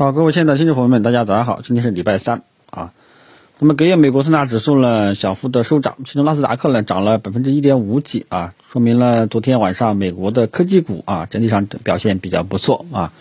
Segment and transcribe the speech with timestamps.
[0.00, 2.94] 好，各位亲爱的听众朋友们，大家早上好，今天是礼拜三啊。
[3.58, 13.12] 那么隔夜美国三大指数呢小幅的收涨，其中纳斯达克呢涨了百分之一点五几啊，说明了昨天晚上美国的科技股啊整体上表现比较不错啊。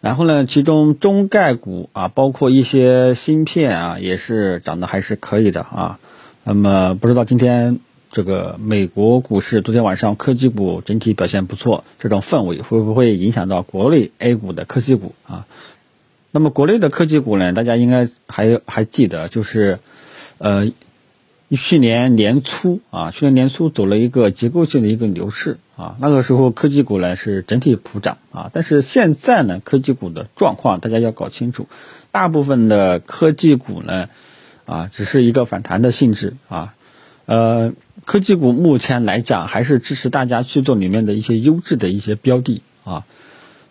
[0.00, 5.98] 然后呢，其中中概股啊，包括一些芯片啊，也是涨得还是可以的啊。
[6.42, 7.80] 那么不知道今天
[8.10, 15.44] 这个美国股市昨天晚上科技股整体表现不错，这种氛围会不会影响到国内 A 股的科技股啊？
[16.38, 19.80] 那么国内的科技股呢，大家应该还还记得，就是，
[20.38, 20.70] 呃，
[21.50, 31.66] 去年年初啊，去年年初走了一个结构性的一个牛市啊，那个时候科技股呢是整体普涨啊，但是现在呢，科技股的状况大家要搞清楚，
[32.12, 34.08] 大部分的科技股呢，
[34.64, 36.76] 啊，只是一个反弹的性质啊，
[37.26, 37.72] 呃，
[38.04, 43.04] 科技股目前来讲还是支持大家去做里面的一些优质的一些标的啊。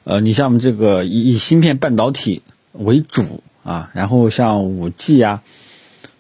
[0.04, 2.42] 呃，你像我们这个以以芯片半导体
[2.78, 5.42] 为主啊，然后像五 G 呀，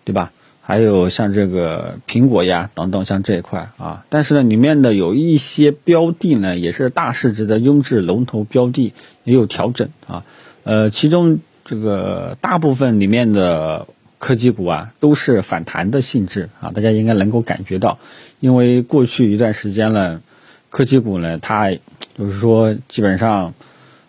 [0.03, 0.31] 对吧？
[0.61, 8.91] 还有像这个苹果呀等等，像这一块啊，但是呢，里面的有一些标的呢，也是大市值的优质龙头标的，
[9.23, 10.25] 也有调整啊。
[10.65, 17.97] 呃，其中这个大部分里面的科技股啊，都是反弹的性质啊，大家应该能够感觉到，
[18.41, 20.21] 因为过去一段时间呢，
[20.69, 21.71] 科技股呢，它
[22.17, 23.53] 就是说基本上。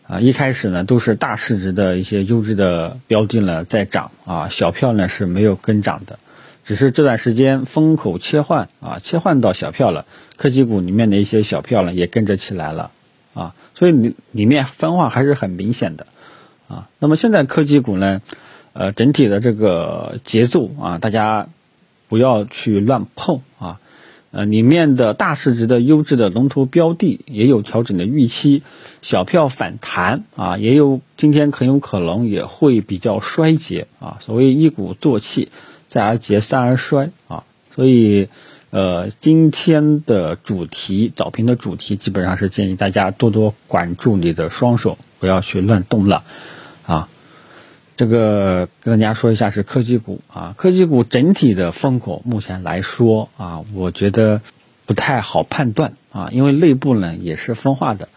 [0.09, 6.19] 啊，一开始呢都是大市值的一些优质的标的呢在涨啊，小票呢是没有跟涨的，
[6.65, 10.07] 只是这段时间风口切换啊，切换到小票了，
[10.39, 12.91] 科技股里面的一些小票呢也跟着起来了
[13.35, 16.07] 啊，所以里里面分化还是很明显的
[16.69, 16.89] 啊。
[16.99, 18.23] 那么现在科技股呢，
[18.73, 21.49] 呃，整体的这个节奏啊，大家
[22.09, 23.79] 不要去乱碰啊。
[24.31, 28.63] 呃，里面的大市值的优质的龙头标的也有调整的预期，
[29.01, 34.19] 小票反弹啊，也有今天很有可能也会比较衰竭啊。
[34.21, 35.49] 所谓一鼓作气，
[35.89, 37.45] 再而竭，三而衰啊。
[37.75, 38.29] 所以，
[38.71, 46.25] 呃，今天的主题早评的主题基本上是建议大家多多管住你的双手，不要去乱动了。
[47.99, 54.41] 这个跟大家说一下是科技股啊，科技股整体的风口目前来说啊，我觉得
[54.87, 58.09] 不太好判断啊，因为内部呢也是分化的。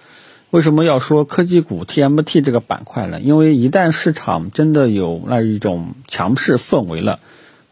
[0.51, 3.19] 为什么要说科技股 TMT 这个板块呢？
[3.19, 7.19] 因为一旦市场真的有那一种强势氛围了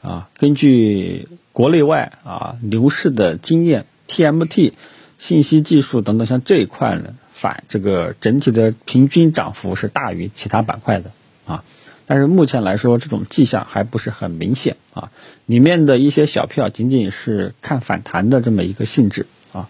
[0.02, 4.74] 啊，根据国内外啊牛市的经验，TMT
[5.20, 11.12] 信息技术等等像这一块呢，反这个整体的平均涨幅是大于其他板块的
[11.46, 11.64] 啊。
[12.10, 15.12] 但是目前来说，这种迹象还不是很明显啊。
[15.46, 19.70] 里面的一些小票仅仅是看反弹的这么一个性质啊。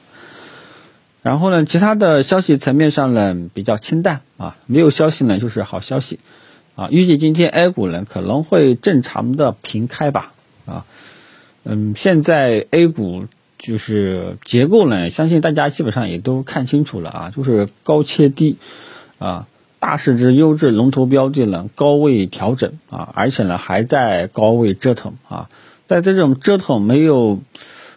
[1.21, 6.21] 然后呢，其他的消息层面上呢比较清淡啊，没有消息呢就是好消息
[6.75, 6.87] 啊。
[6.89, 10.31] 预计今天 A 股呢可能会正常的平开吧
[10.65, 10.85] 啊。
[11.65, 13.25] 嗯，现在 A 股
[13.57, 18.55] 就是结构呢，相信大家基本上也都看清楚了啊，就是高切低
[19.17, 19.45] 啊。
[19.79, 25.49] 大市值优质龙头标的呢，高位调整啊，而且呢还在高位折腾啊，
[25.87, 27.39] 在这种折腾没有，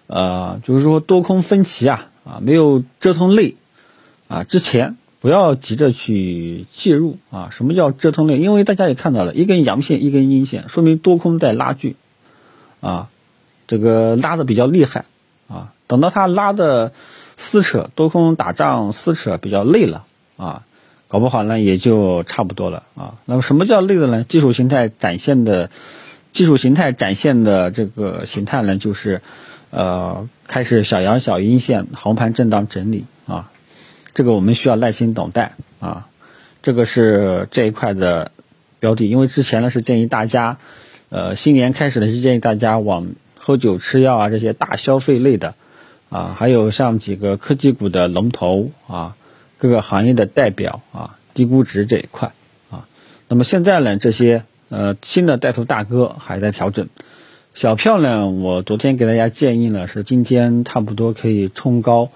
[0.07, 3.57] 呃，就是说多空分歧啊啊，没有折腾累
[4.29, 7.49] 啊之前，不要急着去介入啊。
[7.51, 8.39] 什么叫折腾累？
[8.39, 11.97] 因为大家也看到了一根阳线，一根阴线，说明多空在拉锯
[12.81, 13.09] 啊，
[13.67, 15.05] 这个拉的比较厉害
[15.49, 15.73] 啊。
[15.89, 16.93] 等到它拉的
[17.37, 20.05] 撕扯，多空打仗撕扯比较累了
[20.37, 20.63] 啊。
[21.13, 23.19] 搞不好呢，也就差不多了啊。
[23.27, 24.25] 那么什么叫累的呢？
[24.25, 25.69] 技术形态展现的，
[26.31, 29.21] 技术形态展现的这个形态呢，就是，
[29.69, 33.51] 呃，开始小阳小阴线横盘震荡整理啊。
[34.15, 36.09] 这个我们需要耐心等待啊。
[36.63, 38.31] 这个是这一块的
[38.81, 40.57] 标的，因为之前呢是建议大家，
[41.11, 45.57] 呃，新年开始呢是建议大家往喝酒吃药啊这些大消费类的
[46.09, 49.15] 啊，还有像几个科技股的龙头啊。
[49.63, 52.33] 各个行业的代表啊，低估值这一块
[52.69, 52.89] 啊，
[53.29, 56.89] 那么现在呢，这些呃新的带头大哥还在调整，
[57.55, 62.11] 小票呢，我昨天给大家建议呢是今天差不多可以冲高，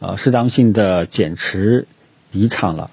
[0.00, 1.86] 啊，适当性的减持
[2.32, 2.90] 离场了，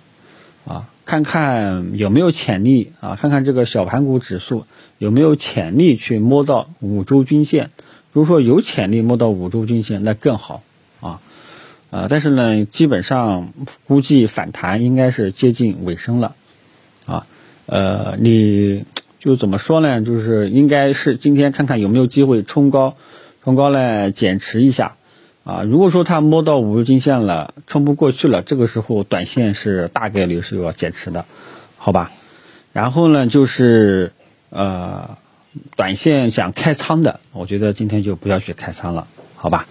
[0.67, 4.65] 啊，看看有没有潜力啊，看看这个小盘股指数
[4.99, 7.71] 有没有潜力去摸到五周均线，
[8.11, 10.61] 如果说有潜力摸到五周均线，那更好
[11.95, 12.07] 啊。
[12.09, 13.53] 但是呢，基本上
[13.87, 16.35] 估计反弹应该是接近尾声了，
[17.05, 17.25] 啊，
[17.67, 18.85] 呃，你
[19.17, 20.01] 就怎么说呢？
[20.01, 22.95] 就是应该是今天看看有没有机会冲高，
[23.43, 24.97] 冲高呢减持一下，
[25.43, 31.25] 啊，如果说它摸到五日均线了，冲不过去了，这个时候短线是大概率是要减持的，
[31.77, 32.11] 好吧？
[32.73, 34.11] 然后呢，就是
[34.49, 35.17] 呃，
[35.77, 39.65] 短线想开仓的，我觉得今天就不要去开仓了，好吧？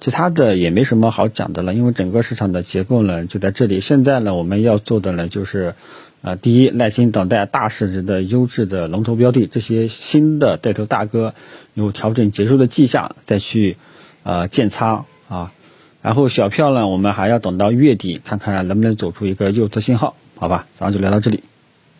[0.00, 3.80] 其他的也没什么好讲的了，因为整个市场的结构呢就在这里。
[3.80, 5.74] 现在呢，我们要做的呢就是，
[6.22, 11.34] 呃，第一，耐心等待大市值的优质的龙头标的，这些新的带头大哥
[11.74, 13.76] 有调整结束的迹象，再去
[14.22, 15.52] 呃建仓啊。
[16.00, 20.66] 然后小票呢，我们还要等到月底看看能不能走出一个右侧信号，好吧？
[20.76, 21.44] 咱们就聊到这里，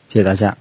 [0.09, 0.57] 谢谢大家。